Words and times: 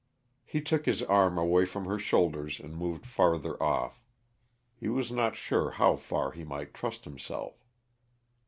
He 0.45 0.61
took 0.61 0.87
his 0.87 1.03
arm 1.03 1.37
away 1.37 1.63
from 1.65 1.85
her 1.85 1.99
shoulders 1.99 2.59
and 2.59 2.75
moved 2.75 3.05
farther 3.05 3.61
off; 3.61 4.03
he 4.75 4.89
was 4.89 5.11
not 5.11 5.35
sure 5.35 5.69
how 5.69 5.95
far 5.95 6.31
he 6.31 6.43
might 6.43 6.73
trust 6.73 7.03
himself. 7.03 7.53